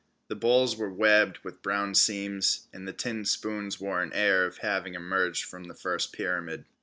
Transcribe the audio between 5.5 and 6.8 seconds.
the first pyramid.